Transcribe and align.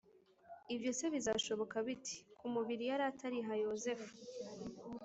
ibyo 0.75 0.91
se 0.97 1.05
bizashoboka 1.13 1.75
bite? 1.87 2.15
ku 2.37 2.45
mubiri 2.53 2.83
yaratariha 2.91 3.53
yozefu 3.63 4.11